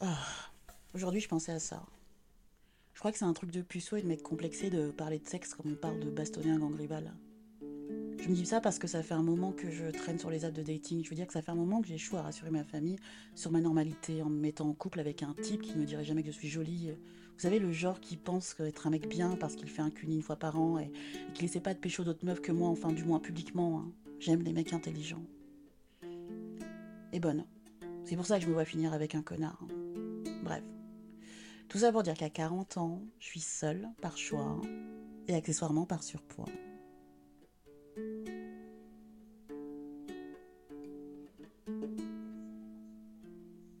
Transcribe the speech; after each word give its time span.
Ah, 0.00 0.16
Aujourd'hui, 0.94 1.20
je 1.20 1.28
pensais 1.28 1.52
à 1.52 1.58
ça. 1.58 1.84
Je 2.94 2.98
crois 2.98 3.12
que 3.12 3.18
c'est 3.18 3.24
un 3.24 3.32
truc 3.32 3.50
de 3.50 3.62
puceau 3.62 3.96
et 3.96 4.02
de 4.02 4.06
mec 4.06 4.22
complexé 4.22 4.68
de 4.70 4.90
parler 4.90 5.18
de 5.18 5.26
sexe 5.28 5.54
comme 5.54 5.72
on 5.72 5.74
parle 5.76 6.00
de 6.00 6.10
bastonner 6.10 6.50
un 6.50 6.58
gang 6.58 6.74
rival. 6.74 7.12
Je 8.18 8.28
me 8.28 8.34
dis 8.34 8.44
ça 8.44 8.60
parce 8.60 8.78
que 8.78 8.86
ça 8.86 9.02
fait 9.02 9.14
un 9.14 9.22
moment 9.22 9.52
que 9.52 9.70
je 9.70 9.86
traîne 9.90 10.18
sur 10.18 10.30
les 10.30 10.44
apps 10.44 10.56
de 10.56 10.62
dating. 10.62 11.02
Je 11.04 11.08
veux 11.10 11.16
dire 11.16 11.26
que 11.26 11.32
ça 11.32 11.42
fait 11.42 11.50
un 11.52 11.54
moment 11.56 11.80
que 11.80 11.88
j'échoue 11.88 12.16
à 12.16 12.22
rassurer 12.22 12.50
ma 12.50 12.64
famille 12.64 12.96
sur 13.34 13.50
ma 13.50 13.60
normalité 13.60 14.20
en 14.22 14.28
me 14.28 14.38
mettant 14.38 14.68
en 14.68 14.74
couple 14.74 15.00
avec 15.00 15.22
un 15.22 15.34
type 15.34 15.62
qui 15.62 15.76
ne 15.78 15.84
dirait 15.84 16.04
jamais 16.04 16.22
que 16.22 16.30
je 16.30 16.36
suis 16.36 16.48
jolie. 16.48 16.90
Vous 16.90 17.38
savez, 17.40 17.58
le 17.58 17.72
genre 17.72 18.00
qui 18.00 18.16
pense 18.18 18.58
être 18.60 18.86
un 18.86 18.90
mec 18.90 19.08
bien 19.08 19.36
parce 19.36 19.54
qu'il 19.56 19.70
fait 19.70 19.80
un 19.82 19.90
cuni 19.90 20.16
une 20.16 20.22
fois 20.22 20.36
par 20.36 20.60
an 20.60 20.78
et, 20.78 20.90
et 21.28 21.32
qu'il 21.32 21.44
essaie 21.46 21.60
pas 21.60 21.72
de 21.72 21.78
pécho 21.78 22.04
d'autres 22.04 22.26
meufs 22.26 22.42
que 22.42 22.52
moi, 22.52 22.68
enfin 22.68 22.92
du 22.92 23.04
moins 23.04 23.20
publiquement. 23.20 23.80
hein. 23.80 23.92
J'aime 24.18 24.42
les 24.42 24.52
mecs 24.52 24.74
intelligents. 24.74 25.24
Et 27.12 27.20
bonne. 27.20 27.46
C'est 28.04 28.16
pour 28.16 28.26
ça 28.26 28.38
que 28.38 28.44
je 28.44 28.48
me 28.48 28.52
vois 28.54 28.64
finir 28.66 28.92
avec 28.92 29.14
un 29.14 29.22
connard. 29.22 29.58
hein. 29.62 29.89
Bref. 30.42 30.62
Tout 31.68 31.78
ça 31.78 31.92
pour 31.92 32.02
dire 32.02 32.14
qu'à 32.14 32.30
40 32.30 32.78
ans, 32.78 33.02
je 33.20 33.26
suis 33.26 33.40
seule 33.40 33.88
par 34.00 34.16
choix 34.16 34.60
et 35.28 35.34
accessoirement 35.34 35.86
par 35.86 36.02
surpoids. 36.02 36.48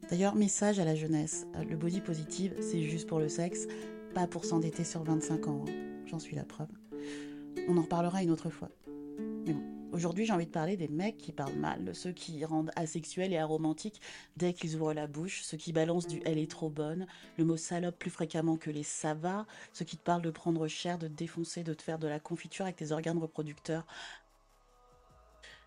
D'ailleurs, 0.08 0.34
message 0.34 0.80
à 0.80 0.84
la 0.84 0.94
jeunesse, 0.94 1.46
euh, 1.56 1.64
le 1.64 1.76
body 1.76 2.00
positive, 2.00 2.54
c'est 2.60 2.82
juste 2.82 3.08
pour 3.08 3.20
le 3.20 3.28
sexe, 3.28 3.66
pas 4.14 4.26
pour 4.26 4.44
s'endetter 4.44 4.82
sur 4.84 5.04
25 5.04 5.46
ans. 5.46 5.64
hein. 5.68 5.72
J'en 6.06 6.18
suis 6.18 6.34
la 6.34 6.44
preuve. 6.44 6.68
On 7.68 7.76
en 7.76 7.82
reparlera 7.82 8.22
une 8.22 8.30
autre 8.30 8.50
fois. 8.50 8.70
Mais 9.46 9.52
bon, 9.52 9.62
aujourd'hui 9.92 10.26
j'ai 10.26 10.32
envie 10.32 10.46
de 10.46 10.50
parler 10.50 10.76
des 10.76 10.88
mecs 10.88 11.18
qui 11.18 11.32
parlent 11.32 11.54
mal, 11.54 11.94
ceux 11.94 12.12
qui 12.12 12.44
rendent 12.44 12.70
asexuels 12.76 13.32
et 13.32 13.38
aromantiques 13.38 14.00
dès 14.36 14.52
qu'ils 14.52 14.76
ouvrent 14.76 14.92
la 14.92 15.06
bouche, 15.06 15.42
ceux 15.42 15.56
qui 15.56 15.72
balancent 15.72 16.06
du 16.06 16.20
elle 16.24 16.38
est 16.38 16.50
trop 16.50 16.70
bonne, 16.70 17.06
le 17.36 17.44
mot 17.44 17.56
salope 17.56 17.98
plus 17.98 18.10
fréquemment 18.10 18.56
que 18.56 18.70
les 18.70 18.82
ça 18.82 19.14
va, 19.14 19.46
ceux 19.72 19.84
qui 19.84 19.96
te 19.96 20.02
parlent 20.02 20.22
de 20.22 20.30
prendre 20.30 20.66
cher, 20.68 20.98
de 20.98 21.08
te 21.08 21.12
défoncer, 21.12 21.62
de 21.62 21.74
te 21.74 21.82
faire 21.82 21.98
de 21.98 22.08
la 22.08 22.20
confiture 22.20 22.64
avec 22.64 22.76
tes 22.76 22.92
organes 22.92 23.18
reproducteurs, 23.18 23.86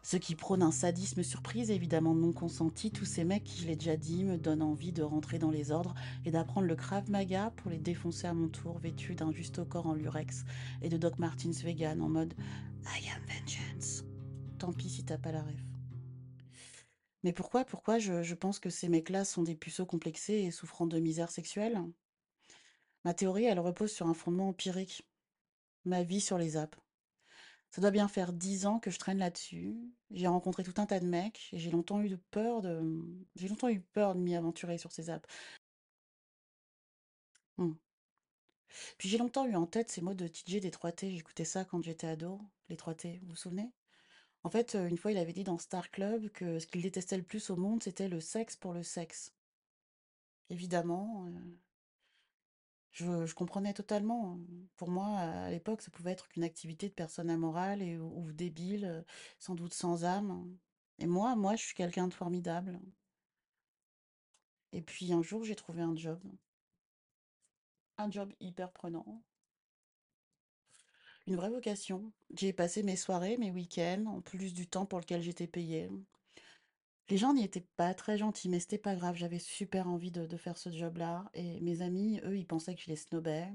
ceux 0.05 0.19
qui 0.19 0.35
prônent 0.35 0.63
un 0.63 0.71
sadisme 0.71 1.23
surprise, 1.23 1.71
évidemment 1.71 2.13
non 2.13 2.33
consenti, 2.33 2.91
tous 2.91 3.05
ces 3.05 3.23
mecs 3.23 3.45
qui, 3.45 3.61
je 3.61 3.67
l'ai 3.67 3.77
déjà 3.77 3.95
dit, 3.95 4.25
me 4.25 4.37
donnent 4.37 4.61
envie 4.61 4.91
de 4.91 5.02
rentrer 5.02 5.39
dans 5.39 5.49
les 5.49 5.71
ordres 5.71 5.95
et 6.25 6.31
d'apprendre 6.31 6.67
le 6.67 6.75
Krav 6.75 7.09
Maga 7.09 7.53
pour 7.55 7.71
les 7.71 7.80
défoncer 7.80 8.27
à 8.27 8.33
mon 8.33 8.49
tour, 8.49 8.77
vêtus 8.80 9.15
d'un 9.15 9.31
juste 9.31 9.63
corps 9.63 9.87
en 9.87 9.93
lurex 9.93 10.43
et 10.81 10.89
de 10.89 10.97
Doc 10.97 11.19
Martens 11.19 11.63
vegan 11.63 12.02
en 12.02 12.09
mode 12.09 12.33
I 12.85 13.08
am 13.15 13.21
vengeance. 13.25 14.03
Tant 14.64 14.72
pis 14.72 14.89
si 14.89 15.03
t'as 15.03 15.17
pas 15.17 15.33
la 15.33 15.44
ref. 15.44 15.59
Mais 17.23 17.33
pourquoi, 17.33 17.66
pourquoi 17.66 18.00
je, 18.00 18.33
pense 18.33 18.59
que 18.59 18.70
ces 18.70 18.88
mecs-là 18.88 19.25
sont 19.25 19.44
des 19.44 19.55
puceaux 19.55 19.86
complexés 19.86 20.36
et 20.36 20.52
souffrant 20.52 20.88
de 20.88 21.00
misère 21.00 21.30
sexuelle? 21.30 21.78
Ma 23.03 23.14
théorie, 23.14 23.44
elle 23.44 23.59
repose 23.59 23.92
sur 23.92 24.08
un 24.08 24.14
fondement 24.14 24.47
empirique. 24.47 25.05
Ma 25.83 26.03
vie 26.03 26.22
sur 26.22 26.38
les 26.38 26.55
apps. 26.55 26.78
Ça 27.72 27.81
doit 27.81 27.92
bien 27.92 28.08
faire 28.08 28.31
dix 28.31 28.66
ans 28.66 28.80
que 28.80 28.89
je 28.89 29.00
traîne 29.00 29.17
là-dessus. 29.17 29.75
J'ai 30.11 30.28
rencontré 30.28 30.64
tout 30.64 30.81
un 30.81 30.86
tas 30.86 31.02
de 31.02 31.08
mecs 31.08 31.50
et 31.52 31.59
j'ai 31.59 31.70
longtemps 31.70 32.02
eu 32.02 32.17
peur 32.31 32.61
de... 32.61 32.81
J'ai 33.36 33.50
longtemps 33.50 33.67
eu 33.67 33.81
peur 33.81 34.16
de 34.16 34.22
m'y 34.22 34.33
aventurer 34.33 34.77
sur 34.77 34.94
ces 34.94 35.09
apps. 35.09 35.27
Hmm. 37.58 37.73
Puis 38.98 39.09
j'ai 39.09 39.17
longtemps 39.17 39.45
eu 39.45 39.55
en 39.58 39.66
tête 39.67 39.89
ces 39.89 40.00
mots 40.02 40.14
de 40.14 40.30
TJ 40.30 40.61
des 40.61 40.72
3T. 40.72 41.11
J'écoutais 41.17 41.44
ça 41.44 41.66
quand 41.66 41.83
j'étais 41.83 42.08
ado, 42.08 42.39
les 42.70 42.77
3T, 42.77 43.20
vous 43.23 43.31
vous 43.31 43.36
souvenez? 43.36 43.70
En 44.44 44.49
fait, 44.49 44.75
une 44.75 44.97
fois, 44.97 45.11
il 45.11 45.17
avait 45.17 45.33
dit 45.33 45.44
dans 45.44 45.58
Star 45.58 45.89
Club 45.89 46.30
que 46.30 46.59
ce 46.59 46.67
qu'il 46.67 46.81
détestait 46.81 47.17
le 47.17 47.23
plus 47.23 47.49
au 47.49 47.55
monde, 47.55 47.81
c'était 47.81 48.09
le 48.09 48.19
sexe 48.19 48.55
pour 48.58 48.73
le 48.73 48.83
sexe. 48.83 49.33
Évidemment, 50.49 51.30
je, 52.94 53.33
comprenais 53.33 53.73
totalement. 53.73 54.39
Pour 54.77 54.89
moi, 54.89 55.08
à 55.17 55.49
l'époque, 55.49 55.81
ça 55.81 55.91
pouvait 55.91 56.11
être 56.11 56.27
qu'une 56.27 56.44
activité 56.44 56.89
de 56.89 56.94
personne 56.94 57.30
amorale 57.30 57.81
ou, 58.02 58.31
débile, 58.31 59.05
sans 59.39 59.55
doute 59.55 59.73
sans 59.73 60.05
âme. 60.05 60.58
Et 60.99 61.08
moi, 61.08 61.36
moi, 61.36 61.55
je 61.55 61.64
suis 61.64 61.75
quelqu'un 61.75 62.08
de 62.08 62.14
formidable. 62.14 62.80
Et 64.73 64.81
puis 64.81 65.14
un 65.14 65.21
jour, 65.21 65.43
j'ai 65.43 65.55
trouvé 65.55 65.81
un 65.81 65.95
job, 65.95 66.20
un 67.98 68.11
job 68.11 68.33
hyper 68.39 68.71
prenant, 68.71 69.23
une 71.28 71.36
vraie 71.36 71.50
vocation. 71.50 72.11
J'y 72.36 72.48
ai 72.48 72.54
passé 72.54 72.84
mes 72.84 72.95
soirées, 72.95 73.38
mes 73.38 73.52
week-ends, 73.52 74.06
en 74.08 74.22
plus 74.22 74.54
du 74.54 74.67
temps 74.67 74.86
pour 74.86 75.00
lequel 75.00 75.22
j'étais 75.22 75.48
payée. 75.48 75.89
Les 77.10 77.17
gens 77.17 77.34
n'y 77.34 77.44
étaient 77.44 77.66
pas 77.76 77.94
très 77.94 78.17
gentils, 78.17 78.50
mais 78.50 78.60
c'était 78.60 78.78
pas 78.78 78.95
grave. 78.95 79.16
J'avais 79.16 79.39
super 79.39 79.88
envie 79.88 80.11
de, 80.11 80.38
faire 80.38 80.58
ce 80.58 80.72
job-là. 80.72 81.30
Et 81.34 81.60
mes 81.61 81.82
amis, 81.82 82.20
eux, 82.23 82.38
ils 82.38 82.48
pensaient 82.48 82.76
que 82.76 82.82
je 82.82 82.89
les 82.89 82.95
snobais. 82.95 83.48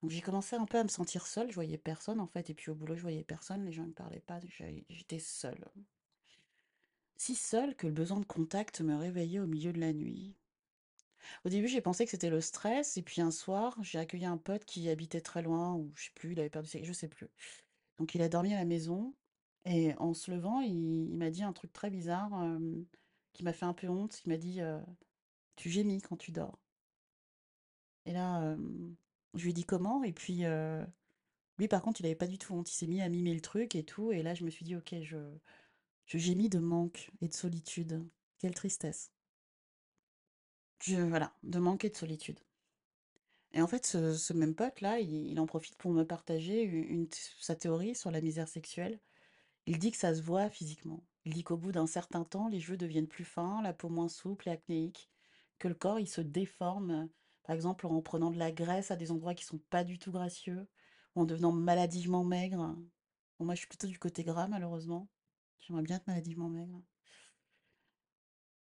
Donc 0.00 0.10
j'ai 0.10 0.20
commencé 0.20 0.54
un 0.54 0.64
peu 0.64 0.78
à 0.78 0.84
me 0.84 0.88
sentir 0.88 1.26
seule. 1.26 1.50
Je 1.50 1.54
voyais 1.54 1.78
personne, 1.78 2.20
en 2.20 2.28
fait. 2.28 2.50
Et 2.50 2.54
puis 2.54 2.70
au 2.70 2.74
boulot, 2.74 2.94
je 2.94 3.02
voyais 3.02 3.24
personne. 3.24 3.64
Les 3.64 3.72
gens 3.72 3.86
ne 3.86 3.92
parlaient 3.92 4.20
pas. 4.20 4.40
J'étais 4.88 5.18
seule. 5.18 5.64
Si 7.16 7.34
seule 7.34 7.74
que 7.74 7.88
le 7.88 7.92
besoin 7.92 8.20
de 8.20 8.24
contact 8.24 8.80
me 8.80 8.96
réveillait 8.96 9.40
au 9.40 9.46
milieu 9.46 9.72
de 9.72 9.80
la 9.80 9.92
nuit. 9.92 10.36
Au 11.44 11.48
début, 11.48 11.68
j'ai 11.68 11.80
pensé 11.80 12.04
que 12.04 12.10
c'était 12.10 12.30
le 12.30 12.40
stress. 12.40 12.96
Et 12.96 13.02
puis 13.02 13.20
un 13.20 13.30
soir, 13.30 13.76
j'ai 13.82 13.98
accueilli 13.98 14.26
un 14.26 14.38
pote 14.38 14.64
qui 14.64 14.88
habitait 14.88 15.20
très 15.20 15.42
loin, 15.42 15.74
ou 15.74 15.92
je 15.94 16.04
sais 16.06 16.12
plus, 16.14 16.32
il 16.32 16.40
avait 16.40 16.50
perdu 16.50 16.68
ses... 16.68 16.84
Je 16.84 16.92
sais 16.92 17.08
plus. 17.08 17.28
Donc 17.98 18.14
il 18.14 18.22
a 18.22 18.28
dormi 18.28 18.54
à 18.54 18.58
la 18.58 18.64
maison. 18.64 19.14
Et 19.64 19.94
en 19.98 20.14
se 20.14 20.30
levant, 20.30 20.60
il, 20.60 21.16
m'a 21.16 21.30
dit 21.30 21.42
un 21.42 21.52
truc 21.52 21.72
très 21.72 21.90
bizarre 21.90 22.30
qui 23.32 23.42
m'a 23.44 23.52
fait 23.52 23.66
un 23.66 23.74
peu 23.74 23.88
honte. 23.88 24.22
Il 24.24 24.30
m'a 24.30 24.36
dit 24.36 24.60
Tu 25.56 25.68
gémis 25.70 26.00
quand 26.00 26.16
tu 26.16 26.32
dors. 26.32 26.58
Et 28.06 28.12
là, 28.12 28.56
je 29.34 29.42
lui 29.42 29.50
ai 29.50 29.52
dit 29.52 29.64
comment. 29.64 30.02
Et 30.04 30.12
puis, 30.12 30.44
lui, 31.58 31.68
par 31.68 31.82
contre, 31.82 32.00
il 32.00 32.06
avait 32.06 32.14
pas 32.14 32.26
du 32.26 32.38
tout 32.38 32.54
honte. 32.54 32.70
Il 32.70 32.74
s'est 32.74 32.86
mis 32.86 33.02
à 33.02 33.08
mimer 33.08 33.34
le 33.34 33.40
truc 33.40 33.74
et 33.74 33.84
tout. 33.84 34.12
Et 34.12 34.22
là, 34.22 34.34
je 34.34 34.44
me 34.44 34.50
suis 34.50 34.64
dit 34.64 34.76
Ok, 34.76 34.94
je, 35.02 35.18
je 36.06 36.18
gémis 36.18 36.48
de 36.48 36.58
manque 36.58 37.10
et 37.20 37.28
de 37.28 37.34
solitude. 37.34 38.02
Quelle 38.38 38.54
tristesse. 38.54 39.12
Je, 40.80 40.96
voilà, 40.96 41.32
de 41.42 41.58
manque 41.58 41.84
et 41.84 41.90
de 41.90 41.96
solitude. 41.96 42.40
Et 43.52 43.62
en 43.62 43.66
fait, 43.66 43.86
ce, 43.86 44.32
même 44.32 44.54
pote-là, 44.54 45.00
il, 45.00 45.26
il 45.26 45.40
en 45.40 45.46
profite 45.46 45.76
pour 45.76 45.90
me 45.92 46.04
partager 46.04 46.62
une, 46.62 47.08
sa 47.40 47.56
théorie 47.56 47.94
sur 47.94 48.10
la 48.10 48.20
misère 48.20 48.48
sexuelle. 48.48 49.00
Il 49.66 49.78
dit 49.78 49.90
que 49.90 49.96
ça 49.98 50.14
se 50.14 50.22
voit 50.22 50.50
physiquement. 50.50 51.04
Il 51.24 51.34
dit 51.34 51.44
qu'au 51.44 51.56
bout 51.56 51.72
d'un 51.72 51.86
certain 51.86 52.24
temps, 52.24 52.48
les 52.48 52.60
cheveux 52.60 52.76
deviennent 52.76 53.08
plus 53.08 53.24
fins, 53.24 53.62
la 53.62 53.72
peau 53.72 53.88
moins 53.88 54.08
souple 54.08 54.48
et 54.48 54.52
acnéique, 54.52 55.10
que 55.58 55.68
le 55.68 55.74
corps, 55.74 55.98
il 55.98 56.08
se 56.08 56.20
déforme, 56.20 57.08
par 57.42 57.54
exemple 57.54 57.86
en 57.86 58.00
prenant 58.02 58.30
de 58.30 58.38
la 58.38 58.52
graisse 58.52 58.90
à 58.90 58.96
des 58.96 59.10
endroits 59.10 59.34
qui 59.34 59.44
sont 59.44 59.58
pas 59.70 59.84
du 59.84 59.98
tout 59.98 60.12
gracieux, 60.12 60.66
ou 61.14 61.22
en 61.22 61.24
devenant 61.24 61.52
maladivement 61.52 62.24
maigre. 62.24 62.76
Moi, 63.40 63.54
je 63.54 63.60
suis 63.60 63.68
plutôt 63.68 63.86
du 63.86 63.98
côté 63.98 64.24
gras, 64.24 64.48
malheureusement. 64.48 65.08
J'aimerais 65.60 65.82
bien 65.82 65.96
être 65.96 66.06
maladivement 66.06 66.48
maigre. 66.48 66.80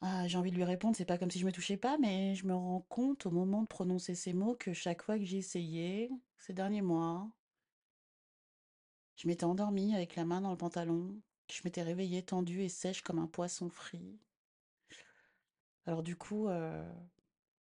Ah, 0.01 0.27
j'ai 0.27 0.37
envie 0.39 0.49
de 0.51 0.55
lui 0.55 0.63
répondre, 0.63 0.95
c'est 0.95 1.05
pas 1.05 1.17
comme 1.19 1.29
si 1.31 1.39
je 1.39 1.45
me 1.45 1.51
touchais 1.51 1.77
pas, 1.77 1.97
mais 1.99 2.33
je 2.35 2.45
me 2.47 2.53
rends 2.55 2.85
compte 2.89 3.25
au 3.25 3.31
moment 3.31 3.61
de 3.61 3.67
prononcer 3.67 4.15
ces 4.15 4.33
mots 4.33 4.55
que 4.55 4.73
chaque 4.73 5.01
fois 5.03 5.17
que 5.17 5.23
j'ai 5.25 5.37
essayé, 5.37 6.09
ces 6.37 6.53
derniers 6.53 6.81
mois, 6.81 7.29
je 9.17 9.27
m'étais 9.27 9.43
endormie 9.43 9.93
avec 9.95 10.15
la 10.15 10.23
main 10.25 10.39
dans 10.41 10.51
le 10.51 10.57
pantalon, 10.57 11.19
je 11.51 11.61
m'étais 11.65 11.81
réveillée 11.81 12.23
tendue 12.23 12.61
et 12.63 12.69
sèche 12.69 13.01
comme 13.01 13.19
un 13.19 13.27
poisson 13.27 13.69
frit. 13.69 14.17
Alors 15.87 16.03
du 16.03 16.15
coup, 16.15 16.47
euh, 16.47 16.83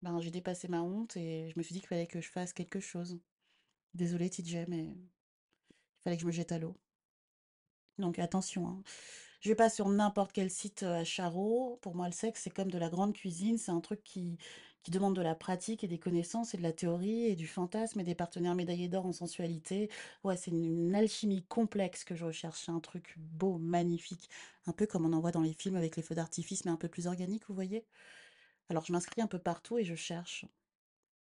ben, 0.03 0.20
j'ai 0.20 0.31
dépassé 0.31 0.69
ma 0.69 0.82
honte 0.82 1.16
et 1.16 1.50
je 1.50 1.59
me 1.59 1.62
suis 1.62 1.72
dit 1.75 1.81
qu'il 1.81 1.88
fallait 1.88 2.06
que 2.06 2.20
je 2.20 2.31
fasse 2.31 2.53
quelque 2.53 2.81
chose. 2.81 3.19
Désolée 3.94 4.31
TJ, 4.31 4.66
mais 4.69 4.84
il 4.84 4.97
fallait 6.04 6.16
que 6.16 6.22
je 6.22 6.26
me 6.26 6.32
jette 6.32 6.53
à 6.53 6.59
l'eau. 6.59 6.76
Donc 7.98 8.19
attention, 8.19 8.69
hein. 8.69 8.82
Je 9.46 9.52
vais 9.52 9.54
pas 9.54 9.70
sur 9.70 9.88
n'importe 9.88 10.32
quel 10.32 10.50
site 10.50 10.82
à 10.82 11.04
Charo. 11.04 11.78
Pour 11.80 11.94
moi, 11.94 12.06
le 12.06 12.12
sexe, 12.12 12.40
c'est 12.42 12.50
comme 12.50 12.68
de 12.68 12.78
la 12.78 12.88
grande 12.88 13.12
cuisine. 13.12 13.58
C'est 13.58 13.70
un 13.70 13.80
truc 13.80 14.02
qui, 14.02 14.38
qui 14.82 14.90
demande 14.90 15.14
de 15.14 15.22
la 15.22 15.36
pratique 15.36 15.84
et 15.84 15.86
des 15.86 16.00
connaissances 16.00 16.53
et 16.53 16.56
de 16.56 16.65
la 16.65 16.72
théorie 16.72 17.26
et 17.26 17.36
du 17.36 17.47
fantasme 17.47 18.00
et 18.00 18.03
des 18.03 18.16
partenaires 18.16 18.56
médaillés 18.56 18.88
d'or 18.88 19.06
en 19.06 19.12
sensualité. 19.12 19.88
Ouais, 20.24 20.36
c'est 20.36 20.50
une, 20.50 20.92
alchimie 20.97 21.44
complexe 21.44 22.03
que 22.03 22.16
je 22.16 22.24
recherche. 22.24 22.68
Un 22.68 22.80
truc 22.80 23.15
beau, 23.18 23.56
magnifique. 23.59 24.28
Un 24.66 24.72
peu 24.72 24.84
comme 24.84 25.06
on 25.06 25.12
en 25.12 25.21
voit 25.21 25.30
dans 25.30 25.42
les 25.42 25.53
films 25.53 25.76
avec 25.76 25.94
les 25.94 26.03
feux 26.03 26.16
d'artifice, 26.16 26.65
mais 26.65 26.72
un 26.72 26.76
peu 26.76 26.88
plus 26.88 27.06
organique, 27.06 27.47
vous 27.47 27.54
voyez? 27.54 27.86
Alors, 28.68 28.84
je 28.84 28.92
m'inscris 28.92 29.21
un 29.22 29.28
peu 29.28 29.38
partout 29.38 29.78
et 29.78 29.84
je 29.84 29.94
cherche. 29.94 30.44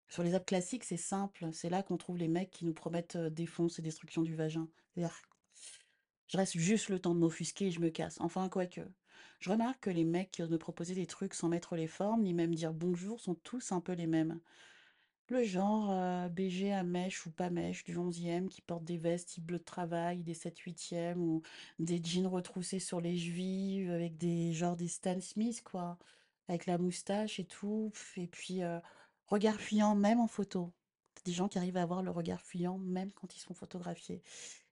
Sur 0.10 0.24
les 0.24 0.34
apps 0.34 0.48
classiques, 0.48 0.84
c'est 0.84 0.98
simple. 0.98 1.48
C'est 1.54 1.70
là 1.70 1.82
qu'on 1.82 1.96
trouve 1.96 2.18
les 2.18 2.28
mecs 2.28 2.52
qui 2.52 2.66
nous 2.66 2.74
promettent 2.74 3.16
euh, 3.16 3.30
défonce 3.30 3.80
et 3.80 3.82
destruction 3.82 4.22
du 4.22 4.36
vagin. 4.36 4.68
Je 6.32 6.38
reste 6.38 6.58
juste 6.58 6.88
le 6.88 6.98
temps 6.98 7.14
de 7.14 7.20
m'offusquer 7.20 7.68
et 7.68 7.72
je 7.72 7.82
me 7.82 7.90
casse. 7.90 8.18
Enfin, 8.22 8.48
quoique. 8.48 8.80
Je 9.42 9.50
remarque 9.50 9.82
que 9.82 9.90
les 9.90 10.06
mecs 10.06 10.32
qui 10.32 10.42
osent 10.42 10.50
me 10.50 10.58
proposer 10.58 10.96
des 10.96 11.06
trucs 11.06 11.34
sans 11.34 11.50
mettre 11.50 11.76
les 11.76 11.88
formes, 11.88 12.22
ni 12.24 12.34
même 12.34 12.56
dire 12.56 12.74
bonjour, 12.74 13.20
sont 13.20 13.36
tous 13.36 13.74
un 13.74 13.82
peu 13.82 13.92
les 13.92 14.08
mêmes. 14.08 14.40
Le 15.28 15.44
genre 15.44 15.92
euh, 15.92 16.30
BG 16.30 16.72
à 16.72 16.84
mèche 16.84 17.26
ou 17.26 17.32
pas 17.32 17.50
mèche 17.50 17.84
du 17.84 17.98
11e 17.98 18.48
qui 18.48 18.62
porte 18.62 18.86
des 18.86 18.98
vestes 18.98 19.30
type 19.30 19.46
bleu 19.46 19.60
de 19.60 19.64
travail, 19.64 20.24
des 20.24 20.34
7 20.34 20.58
8 20.58 20.90
e 20.94 21.16
ou 21.18 21.42
des 21.80 22.02
jeans 22.02 22.28
retroussés 22.28 22.80
sur 22.80 23.02
les 23.02 23.18
chevilles 23.18 23.90
avec 23.90 24.18
des 24.18 24.54
genres 24.54 24.78
des 24.78 24.88
Stan 24.88 25.20
Smith, 25.20 25.62
quoi. 25.66 25.98
avec 26.48 26.66
la 26.66 26.78
moustache 26.78 27.40
et 27.42 27.46
tout, 27.46 27.92
et 28.16 28.28
puis 28.28 28.64
euh, 28.64 28.80
regard 29.28 29.60
fuyant 29.60 29.96
même 29.96 30.22
en 30.22 30.28
photo. 30.28 30.72
Des 31.26 31.34
gens 31.34 31.50
qui 31.50 31.58
arrivent 31.58 31.78
à 31.78 31.84
avoir 31.84 32.04
le 32.04 32.12
regard 32.12 32.42
fuyant 32.42 32.78
même 32.78 33.12
quand 33.12 33.36
ils 33.36 33.40
sont 33.40 33.54
photographiés. 33.54 34.24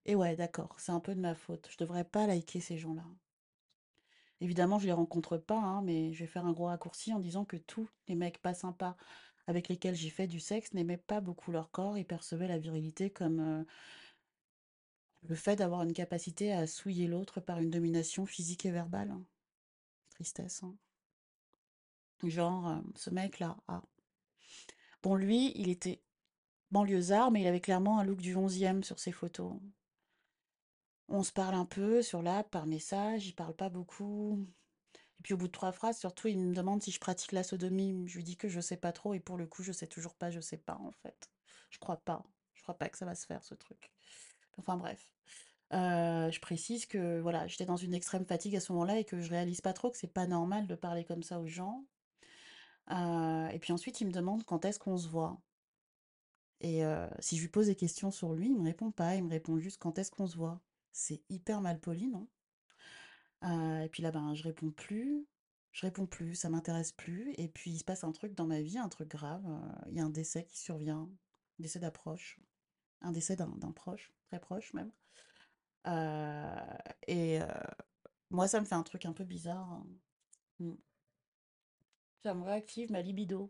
Et 0.09 0.15
ouais, 0.15 0.35
d'accord, 0.35 0.73
c'est 0.79 0.91
un 0.91 0.99
peu 0.99 1.13
de 1.13 1.19
ma 1.21 1.35
faute. 1.35 1.69
Je 1.69 1.77
devrais 1.77 2.03
pas 2.03 2.25
liker 2.25 2.59
ces 2.61 2.79
gens-là. 2.79 3.05
Évidemment, 4.41 4.79
je 4.79 4.87
les 4.87 4.91
rencontre 4.91 5.37
pas, 5.37 5.59
hein, 5.59 5.83
mais 5.83 6.13
je 6.13 6.21
vais 6.23 6.27
faire 6.27 6.47
un 6.47 6.51
gros 6.51 6.65
raccourci 6.65 7.13
en 7.13 7.19
disant 7.19 7.45
que 7.45 7.57
tous 7.57 7.87
les 8.07 8.15
mecs 8.15 8.41
pas 8.41 8.55
sympas 8.55 8.97
avec 9.45 9.67
lesquels 9.67 9.93
j'ai 9.93 10.09
fait 10.09 10.25
du 10.25 10.39
sexe 10.39 10.73
n'aimaient 10.73 10.97
pas 10.97 11.21
beaucoup 11.21 11.51
leur 11.51 11.69
corps 11.69 11.95
et 11.95 12.03
percevaient 12.03 12.47
la 12.47 12.57
virilité 12.57 13.11
comme 13.11 13.39
euh, 13.39 13.63
le 15.29 15.35
fait 15.35 15.55
d'avoir 15.55 15.83
une 15.83 15.93
capacité 15.93 16.51
à 16.51 16.67
souiller 16.67 17.07
l'autre 17.07 17.39
par 17.39 17.59
une 17.59 17.69
domination 17.69 18.25
physique 18.25 18.65
et 18.65 18.71
verbale. 18.71 19.11
hein. 19.11 19.23
Tristesse, 20.09 20.63
hein. 20.63 20.75
Genre, 22.23 22.67
euh, 22.69 22.79
ce 22.95 23.09
mec-là, 23.09 23.57
ah. 23.67 23.83
Bon, 25.03 25.15
lui, 25.15 25.51
il 25.55 25.67
était 25.69 26.01
banlieusard, 26.71 27.31
mais 27.31 27.41
il 27.41 27.47
avait 27.47 27.61
clairement 27.61 27.99
un 27.99 28.03
look 28.05 28.21
du 28.21 28.35
11e 28.35 28.83
sur 28.83 28.99
ses 28.99 29.11
photos. 29.11 29.53
On 31.09 31.23
se 31.23 31.31
parle 31.31 31.55
un 31.55 31.65
peu 31.65 32.01
sur 32.01 32.21
l'app, 32.21 32.49
par 32.51 32.67
message, 32.67 33.27
il 33.27 33.33
parle 33.33 33.55
pas 33.55 33.69
beaucoup. 33.69 34.47
Et 35.19 35.23
puis 35.23 35.33
au 35.33 35.37
bout 35.37 35.47
de 35.47 35.51
trois 35.51 35.71
phrases, 35.71 35.97
surtout, 35.97 36.27
il 36.27 36.39
me 36.39 36.53
demande 36.53 36.81
si 36.83 36.91
je 36.91 36.99
pratique 36.99 37.31
la 37.31 37.43
sodomie. 37.43 38.07
Je 38.07 38.17
lui 38.17 38.23
dis 38.23 38.37
que 38.37 38.47
je 38.47 38.61
sais 38.61 38.77
pas 38.77 38.91
trop, 38.91 39.13
et 39.13 39.19
pour 39.19 39.37
le 39.37 39.47
coup, 39.47 39.63
je 39.63 39.71
sais 39.71 39.87
toujours 39.87 40.15
pas, 40.15 40.29
je 40.29 40.39
sais 40.39 40.57
pas 40.57 40.77
en 40.81 40.91
fait. 40.91 41.31
Je 41.71 41.79
crois 41.79 41.97
pas. 41.97 42.23
Je 42.53 42.61
crois 42.61 42.77
pas 42.77 42.89
que 42.89 42.97
ça 42.97 43.05
va 43.05 43.15
se 43.15 43.25
faire 43.25 43.43
ce 43.43 43.55
truc. 43.55 43.91
Enfin 44.57 44.77
bref. 44.77 45.11
Euh, 45.73 46.31
je 46.31 46.39
précise 46.39 46.85
que 46.85 47.19
voilà, 47.19 47.47
j'étais 47.47 47.65
dans 47.65 47.77
une 47.77 47.93
extrême 47.93 48.25
fatigue 48.25 48.55
à 48.55 48.59
ce 48.59 48.71
moment-là 48.73 48.99
et 48.99 49.05
que 49.05 49.19
je 49.19 49.29
réalise 49.29 49.61
pas 49.61 49.73
trop 49.73 49.91
que 49.91 49.97
c'est 49.97 50.07
pas 50.07 50.27
normal 50.27 50.67
de 50.67 50.75
parler 50.75 51.05
comme 51.05 51.23
ça 51.23 51.39
aux 51.39 51.47
gens. 51.47 51.85
Euh, 52.91 53.47
et 53.49 53.59
puis 53.59 53.73
ensuite, 53.73 54.01
il 54.01 54.07
me 54.07 54.11
demande 54.11 54.43
quand 54.45 54.65
est-ce 54.65 54.79
qu'on 54.79 54.97
se 54.97 55.07
voit. 55.07 55.39
Et 56.61 56.85
euh, 56.85 57.07
si 57.19 57.37
je 57.37 57.41
lui 57.41 57.49
pose 57.49 57.67
des 57.67 57.75
questions 57.75 58.11
sur 58.11 58.33
lui, 58.33 58.47
il 58.47 58.55
me 58.55 58.63
répond 58.63 58.91
pas. 58.91 59.15
Il 59.15 59.23
me 59.23 59.29
répond 59.29 59.59
juste 59.59 59.77
quand 59.79 59.97
est-ce 59.97 60.11
qu'on 60.11 60.27
se 60.27 60.37
voit. 60.37 60.61
C'est 60.91 61.21
hyper 61.29 61.61
mal 61.61 61.79
poli, 61.79 62.07
non? 62.07 62.27
Et 63.43 63.89
puis 63.89 64.03
là, 64.03 64.11
ben, 64.11 64.33
je 64.33 64.43
réponds 64.43 64.71
plus. 64.71 65.25
Je 65.71 65.85
réponds 65.85 66.07
plus, 66.07 66.35
ça 66.35 66.49
m'intéresse 66.49 66.91
plus. 66.91 67.33
Et 67.37 67.47
puis 67.47 67.71
il 67.71 67.79
se 67.79 67.83
passe 67.83 68.03
un 68.03 68.11
truc 68.11 68.33
dans 68.33 68.47
ma 68.47 68.61
vie, 68.61 68.77
un 68.77 68.89
truc 68.89 69.09
grave. 69.09 69.43
Il 69.87 69.95
y 69.95 69.99
a 69.99 70.03
un 70.03 70.09
décès 70.09 70.43
qui 70.45 70.57
survient, 70.57 71.09
décès 71.59 71.79
d'approche, 71.79 72.39
un 73.01 73.11
décès 73.11 73.35
d'un 73.35 73.71
proche, 73.71 74.11
très 74.27 74.39
proche 74.39 74.73
même. 74.73 74.91
Et 77.07 77.39
moi, 78.29 78.47
ça 78.47 78.59
me 78.59 78.65
fait 78.65 78.75
un 78.75 78.83
truc 78.83 79.05
un 79.05 79.13
peu 79.13 79.23
bizarre. 79.23 79.69
hein. 79.71 79.85
Mm. 80.59 80.73
Ça 82.23 82.33
me 82.33 82.43
réactive 82.43 82.91
ma 82.91 83.01
libido. 83.01 83.49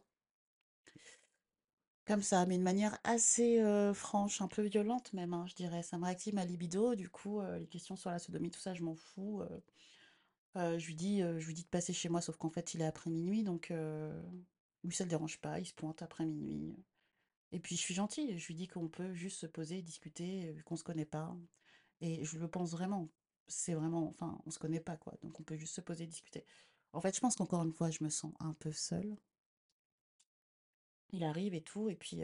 Comme 2.10 2.24
ça, 2.24 2.46
mais 2.48 2.58
de 2.58 2.64
manière 2.64 2.98
assez 3.06 3.62
euh, 3.62 3.94
franche, 3.94 4.42
un 4.42 4.48
peu 4.50 4.64
violente 4.64 5.14
même, 5.14 5.34
hein, 5.34 5.46
je 5.48 5.56
dirais. 5.56 5.84
Ça 5.84 5.98
me 6.00 6.06
réactive 6.06 6.34
ma 6.34 6.44
libido. 6.44 6.96
Du 6.96 7.08
coup, 7.10 7.40
euh, 7.40 7.60
les 7.60 7.68
questions 7.68 7.96
sur 7.96 8.10
la 8.10 8.20
sodomie, 8.20 8.52
tout 8.52 8.60
ça, 8.60 8.74
je 8.74 8.84
m'en 8.84 8.96
fous. 8.96 9.44
euh. 9.44 10.78
Je 10.80 10.86
lui 10.88 10.96
dis, 10.96 11.22
je 11.22 11.46
lui 11.46 11.54
dis 11.54 11.64
de 11.64 11.68
passer 11.70 11.94
chez 11.94 12.10
moi, 12.10 12.22
sauf 12.22 12.38
qu'en 12.38 12.50
fait, 12.50 12.74
il 12.74 12.82
est 12.82 12.86
après 12.86 13.10
minuit, 13.10 13.44
donc 13.44 13.72
euh, 13.72 14.22
lui, 14.84 14.94
ça 14.96 15.04
le 15.06 15.10
dérange 15.10 15.40
pas. 15.40 15.60
Il 15.60 15.66
se 15.66 15.74
pointe 15.74 16.02
après 16.02 16.26
minuit. 16.26 16.76
Et 17.52 17.60
puis, 17.60 17.76
je 17.78 17.82
suis 17.82 17.96
gentille. 17.96 18.40
Je 18.40 18.48
lui 18.48 18.56
dis 18.56 18.68
qu'on 18.68 18.90
peut 18.90 19.14
juste 19.14 19.40
se 19.40 19.48
poser, 19.48 19.82
discuter, 19.84 20.48
euh, 20.50 20.62
qu'on 20.64 20.78
se 20.78 20.84
connaît 20.84 21.06
pas. 21.06 21.36
Et 22.02 22.26
je 22.26 22.40
le 22.40 22.50
pense 22.50 22.72
vraiment. 22.72 23.10
C'est 23.48 23.76
vraiment, 23.76 24.08
enfin, 24.10 24.40
on 24.48 24.52
se 24.52 24.60
connaît 24.60 24.82
pas, 24.82 24.98
quoi. 24.98 25.16
Donc, 25.24 25.40
on 25.40 25.44
peut 25.44 25.58
juste 25.58 25.76
se 25.76 25.82
poser, 25.82 26.08
discuter. 26.08 26.46
En 26.94 27.02
fait, 27.02 27.16
je 27.16 27.22
pense 27.22 27.36
qu'encore 27.38 27.64
une 27.64 27.74
fois, 27.74 27.92
je 27.92 28.04
me 28.04 28.10
sens 28.10 28.34
un 28.40 28.54
peu 28.54 28.72
seule. 28.72 29.18
Il 31.12 31.24
arrive 31.24 31.54
et 31.54 31.62
tout, 31.62 31.90
et 31.90 31.96
puis 31.96 32.24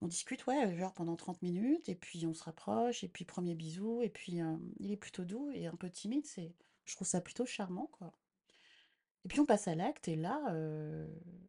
on 0.00 0.08
discute, 0.08 0.46
ouais, 0.46 0.76
genre 0.76 0.92
pendant 0.92 1.16
30 1.16 1.42
minutes, 1.42 1.88
et 1.88 1.94
puis 1.94 2.26
on 2.26 2.34
se 2.34 2.44
rapproche, 2.44 3.02
et 3.04 3.08
puis 3.08 3.24
premier 3.24 3.54
bisou, 3.54 4.02
et 4.02 4.10
puis 4.10 4.40
il 4.78 4.92
est 4.92 4.96
plutôt 4.96 5.24
doux 5.24 5.50
et 5.52 5.66
un 5.66 5.76
peu 5.76 5.90
timide, 5.90 6.26
c'est, 6.26 6.54
je 6.84 6.94
trouve 6.94 7.08
ça 7.08 7.20
plutôt 7.20 7.46
charmant, 7.46 7.88
quoi. 7.92 8.12
Et 9.24 9.28
puis 9.28 9.40
on 9.40 9.46
passe 9.46 9.66
à 9.66 9.74
l'acte, 9.74 10.06
et 10.08 10.16
là, 10.16 10.40
euh, 10.52 11.06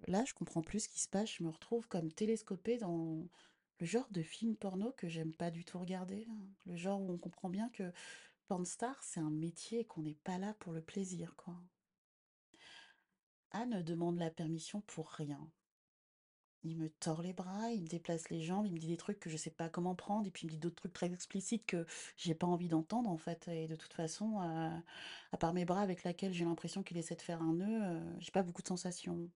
là, 0.08 0.24
je 0.26 0.34
comprends 0.34 0.64
plus 0.64 0.82
ce 0.82 0.90
qui 0.90 1.00
se 1.00 1.08
passe, 1.08 1.32
je 1.32 1.44
me 1.44 1.50
retrouve 1.50 1.88
comme 1.88 2.12
télescopée 2.12 2.78
dans 2.78 3.28
le 3.80 3.86
genre 3.86 4.08
de 4.10 4.24
film 4.24 4.56
porno 4.56 4.92
que 4.94 5.08
j'aime 5.08 5.34
pas 5.34 5.52
du 5.52 5.64
tout 5.64 5.78
regarder. 5.78 6.28
Le 6.66 6.76
genre 6.76 7.00
où 7.00 7.12
on 7.12 7.18
comprend 7.20 7.50
bien 7.50 7.70
que 7.70 7.92
porn 8.48 8.66
star, 8.66 9.04
c'est 9.04 9.20
un 9.20 9.30
métier 9.30 9.82
et 9.82 9.86
qu'on 9.86 10.02
n'est 10.02 10.16
pas 10.16 10.40
là 10.40 10.56
pour 10.56 10.74
le 10.74 10.82
plaisir, 10.82 11.36
quoi. 11.36 11.54
Anne 13.52 13.84
demande 13.84 14.18
la 14.18 14.32
permission 14.32 14.82
pour 14.82 15.10
rien. 15.10 15.48
Il 16.64 16.78
me 16.78 16.90
tord 16.90 17.22
les 17.22 17.34
bras, 17.34 17.72
il 17.72 17.84
me 17.84 17.88
déplace 17.88 18.30
les 18.30 18.42
jambes, 18.42 18.66
il 18.66 18.74
me 18.74 18.80
dit 18.80 18.88
des 18.88 18.98
trucs 18.98 19.20
que 19.20 19.30
je 19.30 19.38
sais 19.38 19.52
pas 19.52 19.70
comment 19.70 19.96
prendre, 19.96 20.28
et 20.28 20.32
puis 20.32 20.44
il 20.44 20.48
me 20.48 20.52
dit 20.52 20.58
d'autres 20.58 20.76
trucs 20.76 20.94
très 20.94 21.12
explicites 21.14 21.66
que 21.66 21.86
j'ai 22.18 22.36
pas 22.36 22.48
envie 22.48 22.68
d'entendre 22.68 23.10
en 23.10 23.18
fait. 23.18 23.48
Et 23.48 23.68
de 23.68 23.76
toute 23.76 23.94
façon, 23.94 24.42
euh, 24.42 24.70
à 25.32 25.38
part 25.38 25.54
mes 25.54 25.66
bras 25.66 25.82
avec 25.82 26.04
lesquels 26.04 26.34
j'ai 26.34 26.46
l'impression 26.46 26.84
qu'il 26.84 26.98
essaie 26.98 27.16
de 27.16 27.22
faire 27.22 27.42
un 27.42 27.54
nœud, 27.54 27.84
euh, 27.84 28.20
j'ai 28.20 28.32
pas 28.32 28.44
beaucoup 28.44 28.62
de 28.62 28.68
sensations. 28.68 29.30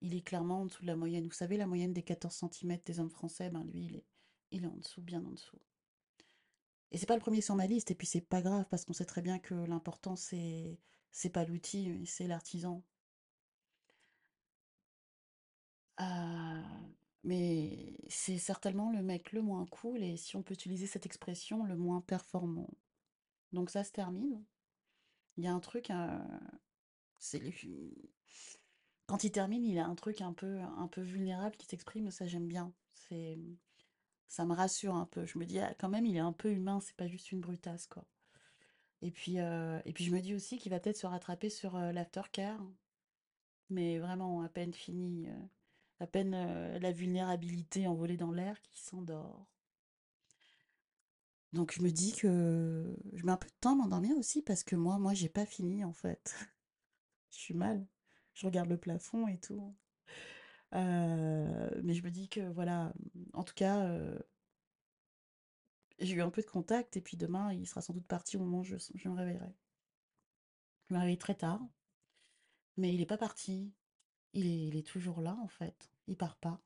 Il 0.00 0.14
est 0.14 0.22
clairement 0.22 0.62
en 0.62 0.66
dessous 0.66 0.82
de 0.82 0.86
la 0.88 0.96
moyenne. 0.96 1.26
Vous 1.26 1.32
savez, 1.32 1.56
la 1.56 1.66
moyenne 1.66 1.92
des 1.92 2.02
14 2.02 2.34
centimètres 2.34 2.84
des 2.84 3.00
hommes 3.00 3.10
français, 3.10 3.50
ben 3.50 3.64
lui, 3.64 3.84
il 3.86 3.96
est, 3.96 4.06
il 4.50 4.64
est 4.64 4.68
en 4.68 4.76
dessous, 4.76 5.02
bien 5.02 5.24
en 5.24 5.30
dessous. 5.30 5.58
Et 6.90 6.98
c'est 6.98 7.06
pas 7.06 7.14
le 7.14 7.20
premier 7.20 7.40
sur 7.40 7.54
ma 7.54 7.66
liste, 7.66 7.90
et 7.90 7.94
puis 7.94 8.06
c'est 8.06 8.20
pas 8.20 8.40
grave, 8.42 8.66
parce 8.70 8.84
qu'on 8.84 8.92
sait 8.92 9.04
très 9.04 9.22
bien 9.22 9.38
que 9.38 9.54
l'important 9.54 10.16
c'est 10.16 10.78
c'est 11.12 11.30
pas 11.30 11.44
l'outil, 11.44 12.06
c'est 12.06 12.26
l'artisan. 12.26 12.84
Ah, 15.98 16.62
mais 17.24 17.96
c'est 18.08 18.38
certainement 18.38 18.90
le 18.92 19.02
mec 19.02 19.32
le 19.32 19.42
moins 19.42 19.66
cool 19.66 20.02
et 20.02 20.16
si 20.16 20.36
on 20.36 20.42
peut 20.42 20.54
utiliser 20.54 20.86
cette 20.86 21.06
expression, 21.06 21.64
le 21.64 21.76
moins 21.76 22.00
performant. 22.00 22.70
Donc 23.52 23.70
ça 23.70 23.84
se 23.84 23.92
termine. 23.92 24.44
Il 25.36 25.44
y 25.44 25.48
a 25.48 25.52
un 25.52 25.60
truc, 25.60 25.90
euh, 25.90 26.18
c'est 27.18 27.40
quand 29.06 29.24
il 29.24 29.32
termine, 29.32 29.64
il 29.64 29.78
a 29.78 29.86
un 29.86 29.94
truc 29.94 30.20
un 30.20 30.32
peu, 30.32 30.58
un 30.60 30.88
peu 30.88 31.00
vulnérable 31.00 31.56
qui 31.56 31.66
s'exprime. 31.66 32.10
Ça 32.10 32.26
j'aime 32.26 32.46
bien. 32.48 32.72
C'est, 32.94 33.38
ça 34.28 34.44
me 34.44 34.54
rassure 34.54 34.94
un 34.94 35.06
peu. 35.06 35.26
Je 35.26 35.38
me 35.38 35.46
dis 35.46 35.58
ah, 35.60 35.74
quand 35.78 35.88
même, 35.88 36.06
il 36.06 36.16
est 36.16 36.20
un 36.20 36.32
peu 36.32 36.52
humain. 36.52 36.80
C'est 36.80 36.96
pas 36.96 37.08
juste 37.08 37.32
une 37.32 37.40
brutasse 37.40 37.86
quoi. 37.86 38.04
Et 39.02 39.10
puis, 39.10 39.40
euh, 39.40 39.80
et 39.84 39.92
puis 39.92 40.04
je 40.04 40.12
me 40.12 40.20
dis 40.20 40.34
aussi 40.34 40.58
qu'il 40.58 40.70
va 40.70 40.80
peut-être 40.80 40.96
se 40.96 41.06
rattraper 41.06 41.50
sur 41.50 41.76
euh, 41.76 41.92
l'aftercare. 41.92 42.60
Mais 43.70 43.98
vraiment, 43.98 44.42
à 44.42 44.48
peine 44.48 44.72
fini, 44.72 45.28
à 46.00 46.06
peine 46.06 46.34
euh, 46.34 46.78
la 46.78 46.92
vulnérabilité 46.92 47.86
envolée 47.86 48.16
dans 48.16 48.32
l'air 48.32 48.60
qui 48.62 48.80
s'endort. 48.80 49.46
Donc 51.52 51.72
je 51.72 51.82
me 51.82 51.90
dis 51.90 52.12
que 52.12 52.96
je 53.14 53.24
mets 53.24 53.32
un 53.32 53.36
peu 53.36 53.48
de 53.48 53.54
temps 53.60 53.72
à 53.72 53.76
m'endormir 53.76 54.16
aussi 54.16 54.42
parce 54.42 54.64
que 54.64 54.76
moi, 54.76 54.98
moi, 54.98 55.14
j'ai 55.14 55.28
pas 55.28 55.46
fini 55.46 55.84
en 55.84 55.92
fait. 55.92 56.34
Je 57.30 57.38
suis 57.38 57.54
mal. 57.54 57.86
Je 58.34 58.46
regarde 58.46 58.68
le 58.68 58.78
plafond 58.78 59.28
et 59.28 59.38
tout. 59.38 59.74
Euh, 60.74 61.70
mais 61.82 61.94
je 61.94 62.02
me 62.02 62.10
dis 62.10 62.28
que 62.28 62.40
voilà, 62.52 62.92
en 63.32 63.42
tout 63.44 63.54
cas, 63.54 63.80
euh, 63.86 64.18
j'ai 65.98 66.14
eu 66.14 66.22
un 66.22 66.30
peu 66.30 66.42
de 66.42 66.46
contact 66.46 66.96
et 66.96 67.00
puis 67.00 67.16
demain, 67.16 67.52
il 67.52 67.66
sera 67.66 67.80
sans 67.80 67.92
doute 67.92 68.06
parti 68.06 68.36
au 68.36 68.40
moment 68.40 68.60
où 68.60 68.64
je, 68.64 68.76
je 68.94 69.08
me 69.08 69.14
réveillerai. 69.14 69.54
Je 70.88 70.94
me 70.94 70.98
réveille 71.00 71.18
très 71.18 71.34
tard, 71.34 71.60
mais 72.78 72.94
il 72.94 73.00
est 73.00 73.06
pas 73.06 73.18
parti. 73.18 73.72
Il 74.32 74.76
est, 74.76 74.86
toujours 74.86 75.20
là 75.20 75.36
en 75.42 75.48
fait. 75.48 75.90
Il 76.06 76.16
part 76.16 76.36
pas. 76.36 76.60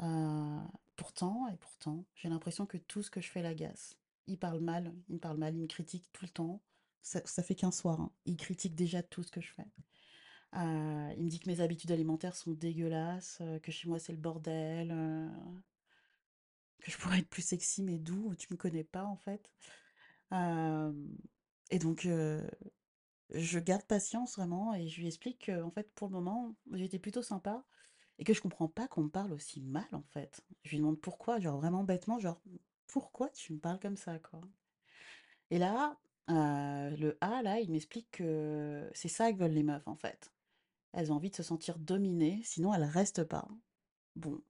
Heu, 0.00 0.60
pourtant 0.96 1.48
et 1.48 1.56
pourtant, 1.56 2.04
j'ai 2.14 2.28
l'impression 2.28 2.66
que 2.66 2.76
tout 2.78 3.02
ce 3.02 3.10
que 3.10 3.20
je 3.20 3.30
fais 3.30 3.42
l'agace. 3.42 3.96
Il 4.26 4.38
parle 4.38 4.60
mal, 4.60 4.92
il 5.08 5.14
me 5.16 5.20
parle 5.20 5.38
mal, 5.38 5.54
il 5.54 5.62
me 5.62 5.66
critique 5.66 6.10
tout 6.12 6.24
le 6.24 6.30
temps. 6.30 6.62
Ça 7.02 7.42
fait 7.42 7.54
qu'un 7.54 7.70
soir, 7.70 8.00
hein. 8.00 8.12
Il 8.24 8.36
critique 8.36 8.74
déjà 8.74 9.02
tout 9.02 9.22
ce 9.22 9.30
que 9.30 9.40
je 9.40 9.52
fais. 9.52 9.66
Heu, 10.56 11.14
il 11.18 11.24
me 11.24 11.28
dit 11.28 11.40
que 11.40 11.48
mes 11.50 11.60
habitudes 11.60 11.92
alimentaires 11.92 12.36
sont 12.36 12.52
dégueulasses, 12.52 13.40
heu, 13.42 13.58
que 13.60 13.72
chez 13.72 13.88
moi 13.88 13.98
c'est 13.98 14.12
le 14.12 14.18
bordel, 14.18 14.90
que 16.80 16.90
je 16.90 16.96
pourrais 16.98 17.18
être 17.20 17.28
plus 17.28 17.42
sexy 17.42 17.82
mais 17.82 17.98
d'où? 17.98 18.34
Tu 18.36 18.46
me 18.50 18.56
connais 18.56 18.84
pas 18.84 19.04
en 19.04 19.16
fait. 19.16 19.50
Et 21.70 21.78
donc 21.78 22.06
je 23.30 23.58
garde 23.58 23.84
patience 23.84 24.36
vraiment 24.36 24.74
et 24.74 24.88
je 24.88 25.00
lui 25.00 25.08
explique 25.08 25.46
qu'en 25.46 25.70
fait 25.70 25.90
pour 25.94 26.08
le 26.08 26.14
moment, 26.14 26.54
j'étais 26.72 26.98
plutôt 26.98 27.22
sympa 27.22 27.64
et 28.18 28.24
que 28.24 28.34
je 28.34 28.40
comprends 28.42 28.68
pas 28.68 28.88
qu'on 28.88 29.04
me 29.04 29.10
parle 29.10 29.32
aussi 29.32 29.60
mal 29.62 29.86
en 29.92 30.02
fait. 30.12 30.44
Je 30.64 30.70
lui 30.72 30.78
demande 30.78 31.00
pourquoi, 31.00 31.40
genre 31.40 31.58
vraiment 31.58 31.84
bêtement, 31.84 32.18
genre 32.18 32.40
pourquoi 32.86 33.28
tu 33.30 33.52
me 33.54 33.58
parles 33.58 33.80
comme 33.80 33.96
ça 33.96 34.18
quoi? 34.18 34.40
Et 35.50 35.58
là, 35.58 35.96
heu, 36.30 36.96
le 36.96 37.16
A 37.20 37.42
là, 37.42 37.60
il 37.60 37.70
m'explique 37.70 38.10
que 38.10 38.90
c'est 38.94 39.08
ça 39.08 39.32
que 39.32 39.38
veulent 39.38 39.52
les 39.52 39.62
meufs 39.62 39.86
en 39.86 39.96
fait. 39.96 40.32
Elles 40.94 41.12
ont 41.12 41.16
envie 41.16 41.30
de 41.30 41.36
se 41.36 41.44
sentir 41.44 41.78
dominées, 41.78 42.40
sinon 42.44 42.74
elles 42.74 42.84
restent 42.84 43.24
pas. 43.24 43.48
Bon, 44.16 44.42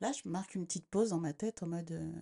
là 0.00 0.12
je 0.12 0.28
marque 0.28 0.56
une 0.56 0.66
petite 0.66 0.88
pause 0.88 1.10
dans 1.10 1.20
ma 1.20 1.34
tête 1.34 1.62
en 1.62 1.68
mode, 1.68 1.92
heu: 1.92 2.12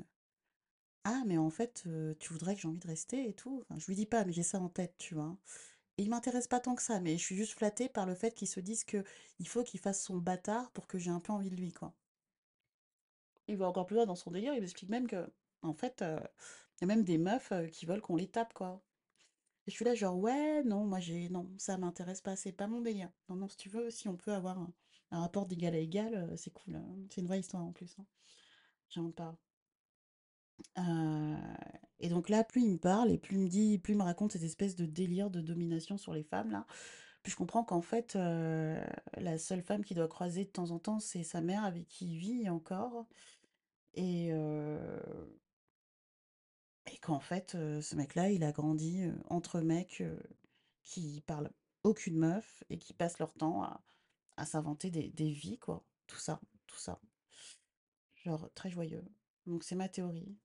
«Ah 1.02 1.24
mais 1.26 1.38
en 1.38 1.50
fait, 1.50 1.82
heu, 1.88 2.14
tu 2.20 2.32
voudrais 2.32 2.54
que 2.54 2.60
j'ai 2.60 2.68
envie 2.68 2.78
de 2.78 2.86
rester 2.86 3.28
et 3.28 3.34
tout?» 3.34 3.64
je 3.76 3.86
lui 3.86 3.96
dis 3.96 4.06
pas, 4.06 4.24
mais 4.24 4.32
j'ai 4.32 4.44
ça 4.44 4.60
en 4.60 4.68
tête, 4.68 4.94
tu 4.96 5.14
vois? 5.16 5.36
Il 5.98 6.10
m'intéresse 6.10 6.46
pas 6.46 6.60
tant 6.60 6.74
que 6.76 6.82
ça, 6.82 7.00
mais 7.00 7.18
je 7.18 7.24
suis 7.24 7.36
juste 7.36 7.54
flattée 7.58 7.88
par 7.88 8.06
le 8.06 8.14
fait 8.14 8.32
qu'il 8.34 8.48
se 8.48 8.60
dise 8.60 8.84
que 8.84 9.04
il 9.40 9.48
faut 9.48 9.64
qu'il 9.64 9.80
fasse 9.80 10.02
son 10.02 10.16
bâtard 10.16 10.70
pour 10.70 10.86
que 10.86 10.98
j'ai 10.98 11.10
un 11.10 11.20
peu 11.20 11.32
envie 11.32 11.50
de 11.50 11.56
lui, 11.56 11.72
quoi. 11.72 11.92
Il 13.48 13.56
va 13.56 13.68
encore 13.68 13.86
plus 13.86 13.96
loin 13.96 14.06
dans 14.06 14.14
son 14.14 14.30
délire, 14.30 14.54
il 14.54 14.60
m'explique 14.60 14.90
même 14.90 15.08
que, 15.08 15.28
en 15.62 15.74
fait, 15.74 16.02
euh, 16.02 16.20
il 16.76 16.82
y 16.82 16.84
a 16.84 16.86
même 16.86 17.04
des 17.04 17.18
meufs 17.18 17.50
euh, 17.52 17.66
qui 17.66 17.86
veulent 17.86 18.00
qu'on 18.00 18.16
les 18.16 18.28
tape, 18.28 18.54
quoi. 18.54 18.80
Et 19.66 19.70
je 19.70 19.76
suis 19.76 19.84
là, 19.84 19.94
genre, 19.94 20.16
ouais, 20.18 20.62
non, 20.64 20.84
moi 20.84 21.00
j'ai. 21.00 21.28
Non, 21.30 21.50
ça 21.58 21.78
m'intéresse 21.78 22.20
pas, 22.22 22.36
c'est 22.36 22.52
pas 22.52 22.68
mon 22.68 22.80
délire. 22.80 23.10
Non, 23.28 23.36
non, 23.36 23.48
si 23.48 23.56
tu 23.56 23.68
veux, 23.68 23.90
si 23.90 24.08
on 24.08 24.16
peut 24.16 24.32
avoir 24.32 24.58
un, 24.58 24.72
rapport 25.20 25.46
d'égal 25.46 25.74
à 25.74 25.78
égal, 25.78 26.14
euh, 26.14 26.36
c'est 26.36 26.52
cool. 26.52 26.80
C'est 27.10 27.20
une 27.22 27.26
vraie 27.26 27.40
histoire 27.40 27.64
en 27.64 27.72
plus. 27.72 27.96
Hein. 27.98 28.06
J'en 28.90 29.10
parle. 29.10 29.36
Et 32.00 32.08
donc 32.08 32.28
là, 32.28 32.44
plus 32.44 32.62
il 32.62 32.72
me 32.72 32.78
parle 32.78 33.10
et 33.10 33.18
plus 33.18 33.36
il 33.36 33.42
me 33.42 33.48
dit, 33.48 33.78
plus 33.78 33.94
il 33.94 33.98
me 33.98 34.04
raconte 34.04 34.32
cette 34.32 34.42
espèce 34.42 34.76
de 34.76 34.86
délire 34.86 35.30
de 35.30 35.40
domination 35.40 35.98
sur 35.98 36.12
les 36.12 36.22
femmes 36.22 36.50
là, 36.50 36.66
puis 37.22 37.32
je 37.32 37.36
comprends 37.36 37.64
qu'en 37.64 37.82
fait, 37.82 38.14
la 38.14 39.38
seule 39.38 39.62
femme 39.62 39.84
qu'il 39.84 39.96
doit 39.96 40.08
croiser 40.08 40.44
de 40.44 40.50
temps 40.50 40.70
en 40.70 40.78
temps, 40.78 41.00
c'est 41.00 41.24
sa 41.24 41.40
mère 41.40 41.64
avec 41.64 41.88
qui 41.88 42.12
il 42.12 42.18
vit 42.18 42.48
encore, 42.48 43.06
et, 43.94 44.28
et 44.28 44.36
qu'en 47.02 47.20
fait, 47.20 47.52
ce 47.52 47.96
mec-là, 47.96 48.30
il 48.30 48.44
a 48.44 48.52
grandi 48.52 49.10
entre 49.28 49.60
mecs 49.60 50.02
qui 50.84 51.22
parlent 51.26 51.50
aucune 51.82 52.16
meuf 52.16 52.62
et 52.70 52.78
qui 52.78 52.92
passent 52.92 53.18
leur 53.18 53.34
temps 53.34 53.62
à, 53.62 53.82
à 54.36 54.46
s'inventer 54.46 54.90
des, 54.90 55.10
des 55.10 55.30
vies, 55.30 55.58
quoi. 55.58 55.84
Tout 56.06 56.18
ça, 56.18 56.40
tout 56.66 56.78
ça. 56.78 57.00
Genre, 58.14 58.48
très 58.54 58.70
joyeux. 58.70 59.04
Donc 59.46 59.64
c'est 59.64 59.74
ma 59.74 59.88
théorie. 59.88 60.36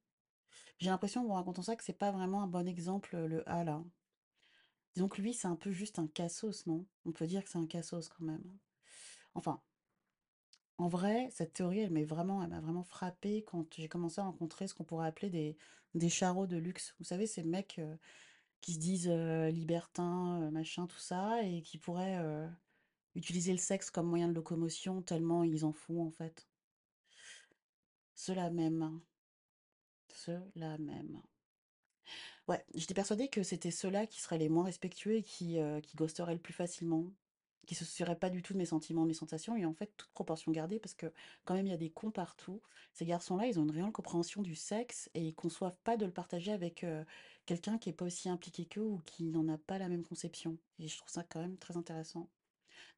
J'ai 0.79 0.89
l'impression, 0.89 1.29
en 1.29 1.35
racontant 1.35 1.61
ça, 1.61 1.75
que 1.75 1.83
c'est 1.83 1.93
pas 1.93 2.11
vraiment 2.11 2.43
un 2.43 2.47
bon 2.47 2.67
exemple, 2.67 3.15
le 3.17 3.47
A 3.49 3.63
là. 3.63 3.83
Disons 4.95 5.07
que 5.07 5.21
lui, 5.21 5.33
c'est 5.33 5.47
un 5.47 5.55
peu 5.55 5.71
juste 5.71 5.99
un 5.99 6.07
cassos, 6.07 6.65
non? 6.67 6.85
On 7.05 7.11
peut 7.11 7.27
dire 7.27 7.43
que 7.43 7.49
c'est 7.49 7.57
un 7.57 7.67
cassos 7.67 8.09
quand 8.09 8.25
même. 8.25 8.43
Enfin, 9.35 9.61
en 10.77 10.87
vrai, 10.87 11.29
cette 11.31 11.53
théorie, 11.53 11.79
elle 11.79 11.91
m'a 11.91 12.03
vraiment 12.03 12.83
frappée 12.83 13.43
quand 13.43 13.65
j'ai 13.75 13.87
commencé 13.87 14.19
à 14.21 14.25
rencontrer 14.25 14.67
ce 14.67 14.73
qu'on 14.73 14.83
pourrait 14.83 15.07
appeler 15.07 15.29
des, 15.29 15.57
des 15.95 16.09
charros 16.09 16.47
de 16.47 16.57
luxe. 16.57 16.95
Vous 16.99 17.05
savez, 17.05 17.27
ces 17.27 17.43
mecs 17.43 17.79
euh, 17.79 17.95
qui 18.61 18.73
se 18.73 18.79
disent 18.79 19.09
libertins, 19.09 20.49
machin, 20.51 20.87
tout 20.87 20.99
ça, 20.99 21.43
et 21.43 21.61
qui 21.61 21.77
pourraient 21.77 22.17
euh, 22.19 22.47
utiliser 23.15 23.51
le 23.51 23.57
sexe 23.59 23.91
comme 23.91 24.07
moyen 24.07 24.27
de 24.27 24.33
locomotion 24.33 25.01
tellement 25.01 25.43
ils 25.43 25.65
en 25.65 25.73
font 25.73 26.05
en 26.05 26.11
fait. 26.11 26.47
Ceux-là 28.15 28.49
même. 28.49 28.99
Ceux-là 30.25 30.77
même. 30.77 31.21
Ouais, 32.47 32.63
j'étais 32.75 32.93
persuadée 32.93 33.27
que 33.27 33.43
c'était 33.43 33.71
ceux-là 33.71 34.07
qui 34.07 34.21
seraient 34.21 34.37
les 34.37 34.49
moins 34.49 34.63
respectueux 34.63 35.15
et 35.15 35.23
qui, 35.23 35.59
euh, 35.59 35.81
qui 35.81 35.97
ghosteraient 35.97 36.33
le 36.33 36.41
plus 36.41 36.53
facilement, 36.53 37.11
qui 37.65 37.75
se 37.75 37.83
soucieraient 37.83 38.19
pas 38.19 38.29
du 38.29 38.41
tout 38.41 38.53
de 38.53 38.57
mes 38.57 38.65
sentiments, 38.65 39.03
de 39.03 39.07
mes 39.07 39.13
sensations, 39.13 39.55
et 39.57 39.65
en 39.65 39.73
fait, 39.73 39.91
toute 39.97 40.11
proportion 40.11 40.51
gardée, 40.51 40.79
parce 40.79 40.93
que 40.93 41.11
quand 41.45 41.55
même, 41.55 41.67
il 41.67 41.71
y 41.71 41.73
a 41.73 41.77
des 41.77 41.89
cons 41.89 42.11
partout. 42.11 42.61
Ces 42.93 43.05
garçons-là, 43.05 43.47
ils 43.47 43.59
ont 43.59 43.63
une 43.63 43.71
réelle 43.71 43.91
compréhension 43.91 44.41
du 44.41 44.55
sexe 44.55 45.09
et 45.13 45.21
ils 45.21 45.35
conçoivent 45.35 45.77
pas 45.83 45.97
de 45.97 46.05
le 46.05 46.13
partager 46.13 46.51
avec 46.53 46.83
euh, 46.83 47.03
quelqu'un 47.45 47.77
qui 47.77 47.89
est 47.89 47.93
pas 47.93 48.05
aussi 48.05 48.29
impliqué 48.29 48.65
qu'eux 48.65 48.81
ou 48.81 49.01
qui 49.05 49.25
n'en 49.25 49.47
a 49.49 49.57
pas 49.57 49.77
la 49.77 49.89
même 49.89 50.03
conception. 50.03 50.57
Et 50.79 50.87
je 50.87 50.97
trouve 50.97 51.09
ça 51.11 51.23
quand 51.23 51.41
même 51.41 51.57
très 51.57 51.75
intéressant. 51.77 52.29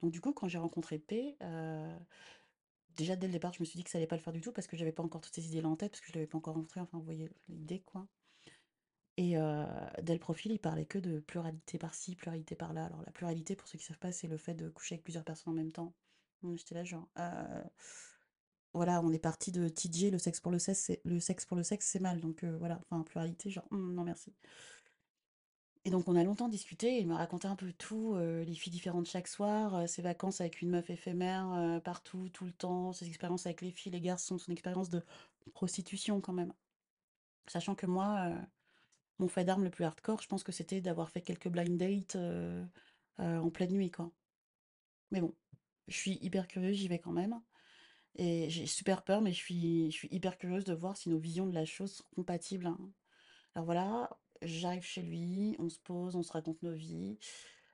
Donc 0.01 0.12
du 0.12 0.22
coup, 0.22 0.34
quand 0.34 0.48
j'ai 0.48 0.58
rencontré 0.58 1.00
P, 1.00 1.38
euh, 1.41 1.98
déjà 2.95 3.15
dès 3.15 3.27
le 3.27 3.33
départ, 3.33 3.53
je 3.53 3.59
me 3.61 3.65
suis 3.65 3.77
dit 3.77 3.83
que 3.83 3.89
ça 3.89 3.97
allait 3.97 4.07
pas 4.07 4.15
le 4.17 4.21
faire 4.21 4.33
du 4.33 4.41
tout 4.41 4.51
parce 4.51 4.67
que 4.67 4.77
j'avais 4.77 4.91
pas 4.91 5.03
encore 5.03 5.21
toutes 5.21 5.35
ces 5.35 5.47
idées-là 5.47 5.69
en 5.69 5.75
tête, 5.75 5.91
parce 5.91 6.01
que 6.01 6.07
je 6.07 6.13
l'avais 6.13 6.27
pas 6.27 6.37
encore 6.37 6.55
rencontré, 6.55 6.79
enfin, 6.81 6.97
vous 6.97 7.03
voyez 7.05 7.29
l'idée, 7.49 7.81
quoi. 7.81 8.07
Et 9.17 9.37
heu, 9.37 9.65
dès 10.01 10.13
le 10.13 10.19
profil, 10.19 10.51
il 10.51 10.59
parlait 10.59 10.85
que 10.85 10.97
de 10.99 11.19
pluralité 11.19 11.77
par-ci, 11.77 12.15
pluralité 12.15 12.55
par-là. 12.55 12.85
Alors 12.85 13.01
la 13.05 13.11
pluralité, 13.11 13.55
pour 13.55 13.67
ceux 13.67 13.77
qui 13.77 13.85
savent 13.85 13.97
pas, 13.99 14.11
c'est 14.11 14.27
le 14.27 14.37
fait 14.37 14.53
de 14.55 14.69
coucher 14.69 14.95
avec 14.95 15.03
plusieurs 15.03 15.23
personnes 15.23 15.53
en 15.53 15.55
même 15.55 15.71
temps. 15.71 15.93
J'étais 16.55 16.75
là 16.75 16.83
genre, 16.83 17.09
heu, 17.17 17.63
voilà, 18.73 19.01
on 19.01 19.11
est 19.13 19.19
parti 19.19 19.51
de 19.51 19.69
TJ, 19.69 20.11
le 20.11 20.17
sexe 20.19 20.41
pour 20.41 20.51
le 20.51 20.59
sexe, 20.59 20.79
c'est 20.79 21.01
le 21.05 21.19
sexe 21.19 21.45
pour 21.45 21.55
le 21.57 21.63
sexe, 21.63 21.87
c'est 21.87 21.99
mal. 22.01 22.19
Donc 22.19 22.43
heu, 22.43 22.55
voilà, 22.57 22.81
enfin 22.89 23.03
pluralité, 23.03 23.49
genre, 23.49 23.65
mmh, 23.71 23.93
non 23.93 24.03
merci. 24.03 24.33
Et 25.86 25.92
donc 25.92 26.08
on 26.08 26.15
a 26.15 26.24
longtemps 26.24 26.50
discuté, 26.50 26.98
il 27.00 27.06
m'a 27.08 27.18
raconté 27.18 27.48
un 27.48 27.56
peu 27.56 27.72
tout, 27.72 28.15
heu, 28.15 28.42
les 28.42 28.56
filles 28.56 28.72
différentes 28.72 29.06
chaque 29.08 29.27
soir, 29.27 29.75
heu, 29.84 29.88
ses 29.88 30.01
vacances 30.01 30.42
avec 30.42 30.62
une 30.62 30.70
meuf 30.72 30.89
éphémère, 30.89 31.48
heu, 31.54 31.80
partout, 31.80 32.27
tout 32.30 32.46
le 32.46 32.54
temps, 32.54 32.92
ses 32.92 33.08
expériences 33.08 33.46
avec 33.46 33.62
les 33.62 33.70
filles, 33.72 33.92
les 33.92 34.01
garçons, 34.01 34.38
son 34.39 34.51
expérience 34.51 34.89
de 34.89 35.04
prostitution 35.54 36.22
quand 36.22 36.34
même. 36.34 36.54
Sachant 37.48 37.75
que 37.75 37.86
moi, 37.88 38.32
mon 39.20 39.27
fait 39.30 39.46
d'armes 39.46 39.63
le 39.65 39.72
plus 39.72 39.86
hardcore, 39.86 40.22
je 40.22 40.27
pense 40.30 40.44
que 40.44 40.51
c'était 40.54 40.82
d'avoir 40.82 41.10
fait 41.12 41.22
quelques 41.22 41.50
blind 41.50 41.77
dates, 41.77 42.18
en 43.18 43.50
pleine 43.50 43.72
nuit, 43.74 43.92
quoi. 43.92 44.12
Mais 45.12 45.22
bon, 45.22 45.36
je 45.88 45.96
suis 45.98 46.18
hyper 46.22 46.48
curieuse, 46.48 46.75
j'y 46.77 46.88
vais 46.88 47.00
quand 47.00 47.12
même 47.12 47.42
et 48.18 48.50
j'ai 48.50 48.68
super 48.68 49.04
peur, 49.04 49.22
mais 49.22 49.32
je 49.34 49.38
suis 49.38 49.92
je 49.92 49.98
suis 49.98 50.10
hyper 50.12 50.38
curieuse 50.38 50.65
de 50.65 50.74
voir 50.74 50.98
si 50.98 51.10
nos 51.10 51.20
visions 51.20 51.48
de 51.48 51.54
la 51.56 51.65
chose 51.65 51.94
sont 51.94 52.06
compatibles, 52.15 52.68
hein. 52.68 52.80
Alors 53.56 53.65
voilà, 53.65 54.10
j'arrive 54.42 54.84
chez 54.84 55.01
lui, 55.01 55.56
on 55.60 55.70
se 55.70 55.80
pose, 55.80 56.15
on 56.15 56.24
se 56.24 56.32
raconte 56.32 56.62
nos 56.63 56.74
vies. 56.74 57.18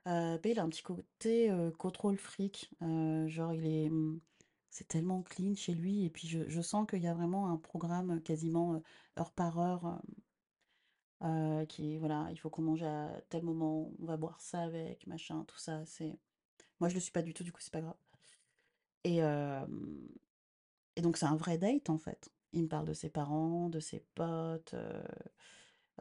Heu, 0.08 0.38
beh, 0.42 0.52
il 0.52 0.58
a 0.60 0.62
un 0.64 0.68
petit 0.70 0.82
côté, 0.82 1.50
heu, 1.50 1.70
contrôle 1.72 2.18
fric, 2.18 2.70
heu, 2.82 3.28
genre 3.28 3.54
il 3.54 3.66
est, 3.66 3.90
mmh, 3.90 4.20
c'est 4.70 4.88
tellement 4.88 5.22
clean 5.22 5.54
chez 5.56 5.74
lui 5.74 6.04
et 6.06 6.10
puis 6.10 6.28
je 6.28 6.48
je 6.48 6.60
sens 6.62 6.86
qu'il 6.88 7.02
y 7.02 7.08
a 7.08 7.14
vraiment 7.14 7.48
un 7.50 7.56
programme, 7.58 8.20
quasiment, 8.22 8.74
heu, 8.76 8.82
heure 9.18 9.32
par 9.32 9.58
heure, 9.60 10.02
Heu, 11.22 11.66
qui 11.68 11.96
voilà, 11.98 12.28
il 12.32 12.36
faut 12.38 12.50
qu'on 12.50 12.62
mange 12.62 12.82
à 12.82 13.20
tel 13.30 13.42
moment, 13.44 13.92
on 14.00 14.04
va 14.06 14.16
boire 14.16 14.40
ça 14.40 14.62
avec, 14.62 15.06
machin, 15.06 15.44
tout 15.46 15.58
ça, 15.58 15.84
c'est 15.86 16.18
moi 16.80 16.88
je 16.90 16.94
le 16.94 17.00
suis 17.00 17.12
pas 17.12 17.22
du 17.22 17.34
tout, 17.34 17.44
du 17.44 17.52
coup 17.52 17.60
c'est 17.62 17.72
pas 17.72 17.80
grave 17.82 17.96
et 19.04 19.20
et 20.96 21.02
donc 21.02 21.16
c'est 21.16 21.26
un 21.26 21.36
vrai 21.36 21.58
date 21.58 21.90
en 21.90 21.98
fait. 21.98 22.30
Il 22.52 22.64
me 22.64 22.68
parle 22.68 22.86
de 22.86 22.92
ses 22.92 23.08
parents, 23.10 23.68
de 23.70 23.80
ses 23.80 24.00
potes, 24.14 24.74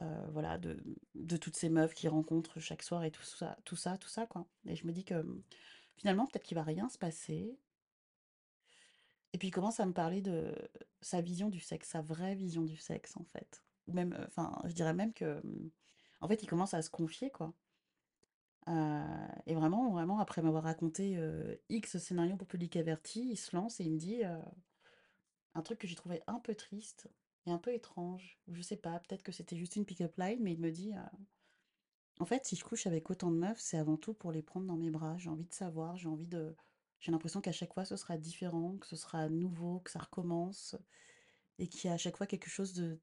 heu, 0.01 0.05
voilà, 0.31 0.58
de 0.58 0.84
de 1.15 1.38
toutes 1.38 1.55
ces 1.58 1.70
meufs 1.70 1.93
qu'il 1.93 2.10
rencontre 2.10 2.60
chaque 2.60 2.84
soir 2.84 3.03
et 3.03 3.12
tout 3.12 3.24
ça 3.24 3.58
tout 3.65 3.75
ça 3.75 3.98
tout 3.98 4.10
ça 4.10 4.27
quoi 4.27 4.48
et 4.67 4.75
je 4.75 4.86
me 4.88 4.91
dis 4.93 5.05
que, 5.05 5.15
mmh, 5.24 5.43
finalement 5.98 6.27
peut-être 6.27 6.43
qu'il 6.46 6.55
va 6.58 6.63
rien 6.63 6.89
se 6.89 6.98
passer 6.98 7.60
et 9.34 9.38
puis 9.38 9.48
il 9.48 9.51
commence 9.51 9.79
à 9.79 9.86
me 9.86 9.93
parler 9.93 10.22
de 10.22 10.53
sa 11.01 11.22
vision 11.22 11.50
du 11.50 11.60
sexe, 11.60 11.89
sa 11.89 12.01
vraie 12.01 12.36
vision 12.36 12.63
du 12.63 12.75
sexe 12.77 13.15
en 13.17 13.24
fait. 13.24 13.63
Même, 13.88 14.13
heu, 14.13 14.25
enfin 14.27 14.62
je 14.65 14.74
dirais 14.74 14.93
même 14.93 15.13
que, 15.13 15.39
mmh, 15.46 15.72
en 16.22 16.27
fait 16.27 16.43
il 16.43 16.48
commence 16.48 16.74
à 16.74 16.81
se 16.81 16.89
confier 16.89 17.29
quoi. 17.31 17.53
Heu 18.67 19.27
et 19.48 19.55
vraiment 19.55 19.89
vraiment 19.91 20.20
après 20.20 20.41
m'avoir 20.41 20.63
raconté, 20.63 21.17
X 21.70 21.98
scénarios 21.98 22.38
pour 22.38 22.48
public 22.48 22.75
averti, 22.75 23.29
il 23.31 23.38
se 23.38 23.55
lance 23.55 23.79
et 23.79 23.84
il 23.86 23.91
me 23.93 23.98
dit, 23.98 24.22
un 25.55 25.62
truc 25.62 25.79
que 25.79 25.88
j'ai 25.88 25.96
trouvé 25.96 26.22
un 26.27 26.39
peu 26.41 26.55
triste 26.55 27.10
et 27.45 27.51
un 27.51 27.57
peu 27.57 27.74
étrange, 27.74 28.39
je 28.48 28.62
sais 28.62 28.77
pas, 28.77 29.00
peut-être 29.00 29.24
que 29.24 29.31
c'était 29.31 29.57
juste 29.57 29.75
une 29.75 29.86
pick-up 29.86 30.15
line, 30.17 30.39
mais 30.41 30.53
il 30.53 30.60
me 30.60 30.71
dit, 30.71 30.93
«En 32.19 32.25
fait, 32.25 32.45
si 32.45 32.55
je 32.55 32.63
couche 32.63 32.88
avec 32.88 33.10
autant 33.10 33.31
de 33.31 33.38
meufs, 33.38 33.60
c'est 33.60 33.77
avant 33.77 33.98
tout 33.98 34.13
pour 34.13 34.31
les 34.31 34.41
prendre 34.43 34.65
dans 34.67 34.77
mes 34.77 34.89
bras. 34.91 35.17
J'ai 35.17 35.29
envie 35.29 35.45
de 35.45 35.53
savoir, 35.53 35.98
j'ai 35.98 36.07
envie 36.07 36.27
de 36.27 36.55
j'ai 37.00 37.12
l'impression 37.12 37.41
qu'à 37.41 37.51
chaque 37.51 37.74
fois 37.74 37.83
ce 37.86 37.98
sera 37.98 38.17
différent, 38.17 38.77
que 38.77 38.86
ce 38.88 38.95
sera 38.95 39.27
nouveau, 39.29 39.79
que 39.79 39.89
ça 39.91 40.00
recommence 40.00 40.75
et 41.60 41.67
qu'il 41.67 41.88
y 41.89 41.91
a 41.91 41.95
à 41.95 41.98
chaque 41.98 42.17
fois 42.17 42.27
quelque 42.27 42.50
chose 42.50 42.74
de 42.74 43.00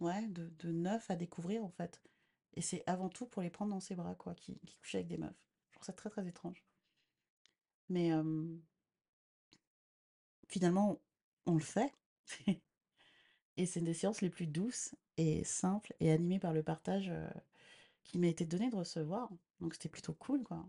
ouais, 0.00 0.28
de 0.28 0.48
de 0.60 0.72
neuf 0.72 1.10
à 1.10 1.16
découvrir, 1.16 1.64
en 1.64 1.70
fait 1.70 2.02
et 2.54 2.62
c'est 2.62 2.82
avant 2.86 3.08
tout 3.10 3.26
pour 3.26 3.42
les 3.42 3.50
prendre 3.50 3.72
dans 3.72 3.80
ses 3.80 3.94
bras, 3.96 4.14
quoi, 4.16 4.34
qu'il 4.34 4.58
qu'il 4.60 4.76
couche 4.78 4.94
avec 4.96 5.08
des 5.08 5.18
meufs». 5.18 5.34
Je 5.70 5.74
trouve 5.76 5.86
ça 5.86 5.92
très, 5.94 6.10
très 6.10 6.26
étrange. 6.28 6.64
Mais 7.88 8.10
finalement, 10.48 11.00
on 11.46 11.54
le 11.54 11.60
fait 11.60 11.92
et 13.56 13.66
c'est 13.66 13.80
une 13.80 13.86
des 13.86 13.94
séances 13.94 14.20
les 14.22 14.30
plus 14.30 14.46
douces 14.46 14.94
et 15.16 15.44
simples 15.44 15.94
et 16.00 16.10
animées 16.12 16.38
par 16.40 16.52
le 16.52 16.62
partage, 16.62 17.10
heu, 17.10 17.26
qui 18.04 18.18
m'a 18.18 18.28
été 18.28 18.46
donné 18.46 18.70
de 18.70 18.76
recevoir. 18.76 19.30
Donc 19.60 19.74
c'était 19.74 19.88
plutôt 19.90 20.14
cool, 20.14 20.42
quoi 20.44 20.66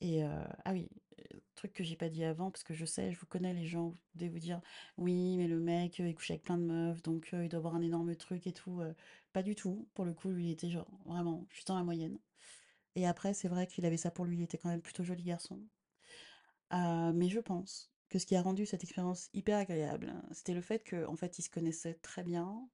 et 0.00 0.22
heu, 0.24 0.28
ah 0.64 0.72
oui, 0.72 0.88
heu, 1.34 1.42
truc 1.54 1.72
que 1.72 1.84
j'ai 1.84 1.96
pas 1.96 2.08
dit 2.08 2.24
avant 2.24 2.50
parce 2.50 2.62
que 2.64 2.74
je 2.74 2.84
sais, 2.86 3.12
je 3.12 3.18
vous 3.18 3.26
connais 3.26 3.52
les 3.54 3.66
gens, 3.66 3.90
vous 3.90 3.98
devez 4.14 4.30
vous 4.30 4.38
dire: 4.38 4.60
«Oui, 4.96 5.36
mais 5.36 5.46
le 5.48 5.60
mec, 5.60 5.98
il 5.98 6.14
couche 6.14 6.30
avec 6.30 6.42
plein 6.42 6.58
de 6.58 6.64
meufs, 6.64 7.02
donc 7.02 7.30
il 7.32 7.48
doit 7.48 7.58
avoir 7.58 7.74
un 7.74 7.82
énorme 7.82 8.14
truc 8.16 8.46
et 8.46 8.52
tout», 8.52 8.80
pas 9.32 9.42
du 9.42 9.54
tout. 9.54 9.88
Pour 9.94 10.04
le 10.04 10.14
coup, 10.14 10.30
lui, 10.30 10.46
il 10.48 10.50
était 10.52 10.70
genre 10.70 10.90
vraiment 11.06 11.46
juste 11.50 11.68
dans 11.68 11.76
la 11.76 11.84
moyenne 11.84 12.18
et 12.96 13.06
après, 13.06 13.34
c'est 13.34 13.48
vrai 13.48 13.66
qu'il 13.68 13.86
avait 13.86 13.96
ça 13.98 14.10
pour 14.10 14.24
lui, 14.26 14.38
il 14.38 14.42
était 14.42 14.58
quand 14.58 14.70
même 14.70 14.82
plutôt 14.82 15.04
joli 15.04 15.22
garçon. 15.24 15.60
Mais 16.72 17.28
je 17.28 17.40
pense 17.40 17.90
que 18.10 18.18
ce 18.18 18.26
qui 18.26 18.36
a 18.36 18.42
rendu 18.42 18.66
cette 18.66 18.84
expérience 18.84 19.30
hyper 19.34 19.58
agréable, 19.58 20.12
c'était 20.32 20.54
le 20.54 20.60
fait 20.62 20.88
qu'en 20.88 21.16
fait, 21.16 21.38
ils 21.38 21.42
se 21.42 21.50
connaissaient 21.50 21.94
très 21.94 22.22
bien 22.24 22.68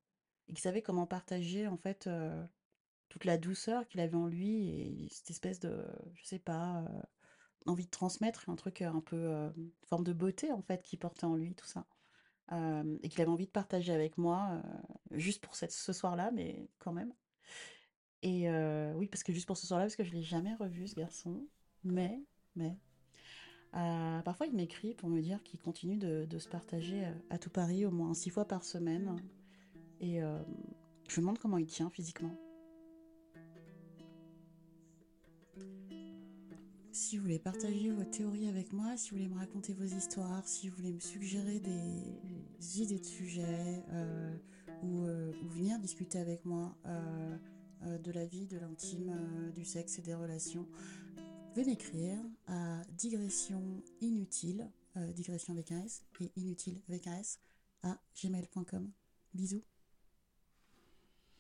et 0.49 0.53
qu'ils 0.55 0.63
savaient 0.63 0.83
comment 0.83 1.07
partager, 1.07 1.69
en 1.69 1.77
fait, 1.77 2.07
heu, 2.09 2.33
toute 3.09 3.25
la 3.25 3.39
douceur 3.39 3.87
qu'il 3.89 4.01
avait 4.01 4.17
en 4.17 4.27
lui 4.29 4.69
et 4.71 5.09
cette 5.13 5.31
espèce 5.31 5.61
de, 5.61 5.85
je 6.15 6.25
sais 6.25 6.39
pas, 6.41 6.83
heu, 6.83 7.03
envie 7.67 7.87
de 7.87 7.91
transmettre, 7.91 8.49
un 8.51 8.57
truc, 8.57 8.83
heu, 8.83 8.87
un 8.87 9.01
peu, 9.01 9.51
forme 9.89 10.05
de 10.05 10.13
beauté, 10.13 10.53
en 10.53 10.63
fait, 10.63 10.83
qu'il 10.83 10.99
portait 10.99 11.27
en 11.27 11.37
lui, 11.37 11.55
tout 11.55 11.67
ça. 11.67 11.87
Et 13.03 13.09
qu'il 13.09 13.21
avait 13.23 13.31
envie 13.31 13.47
de 13.47 13.51
partager 13.51 13.93
avec 13.93 14.19
moi, 14.19 14.63
juste 15.13 15.43
pour 15.45 15.57
cette 15.57 15.73
ce 15.73 15.93
soir-là, 15.93 16.31
mais 16.33 16.69
quand 16.79 16.93
même 16.93 17.13
Et 18.23 18.49
euh, 18.49 18.93
oui, 18.95 19.09
parce 19.09 19.23
que 19.23 19.33
juste 19.33 19.47
pour 19.47 19.57
ce 19.57 19.67
soir-là, 19.67 19.87
parce 19.87 19.97
que 19.97 20.05
je 20.05 20.13
l'ai 20.13 20.23
jamais 20.23 20.55
revu, 20.55 20.87
ce 20.89 20.95
garçon. 20.95 21.47
Mais, 21.85 22.21
mais, 22.57 22.77
euh, 23.75 24.21
parfois 24.23 24.47
il 24.47 24.55
m'écrit 24.55 24.95
pour 24.95 25.09
me 25.09 25.21
dire 25.21 25.43
qu'il 25.43 25.61
continue 25.61 25.97
de, 25.97 26.39
se 26.39 26.49
partager 26.49 27.05
euh, 27.05 27.13
à 27.31 27.39
tout 27.39 27.51
Paris 27.51 27.85
au 27.85 27.91
moins 27.91 28.15
six 28.15 28.31
fois 28.31 28.47
par 28.47 28.65
semaine. 28.65 29.17
Et 30.01 30.23
euh, 30.23 30.39
je 31.09 31.17
me 31.17 31.23
demande 31.23 31.39
comment 31.39 31.59
il 31.59 31.67
tient 31.67 31.91
physiquement. 31.91 32.35
Si 36.93 37.17
vous 37.17 37.25
voulez 37.25 37.39
partager 37.39 37.91
vos 37.91 38.05
théories 38.05 38.49
avec 38.49 38.73
moi, 38.73 38.97
si 38.97 39.11
vous 39.11 39.17
voulez 39.17 39.29
me 39.29 39.39
raconter 39.39 39.75
vos 39.75 39.85
histoires, 39.85 40.47
si 40.49 40.69
vous 40.69 40.77
voulez 40.77 40.93
me 40.93 41.01
suggérer 41.01 41.61
des 41.61 42.81
idées 42.81 42.99
de 42.99 43.05
sujets 43.05 43.85
ou, 44.83 45.03
venir 45.51 45.79
discuter 45.79 46.19
avec 46.19 46.45
moi 46.47 46.75
de 47.85 48.11
la 48.11 48.25
vie, 48.25 48.47
de 48.47 48.59
l'intime, 48.59 49.15
du 49.55 49.65
sexe 49.67 49.99
et 49.99 50.03
des 50.03 50.15
relations, 50.15 50.67
pouvez 51.57 51.71
m'écrire 51.71 52.19
à 52.49 52.83
digression 52.99 53.83
inutile, 54.03 54.71
euh, 54.99 55.11
digression 55.13 55.55
avec 55.55 55.73
un 55.73 55.83
S 55.87 56.03
et 56.21 56.31
inutile 56.37 56.83
avec 56.87 57.07
un 57.07 57.17
S, 57.17 57.41
à 57.83 57.99
gmail.com. 58.15 58.91
Bisous. 59.33 59.63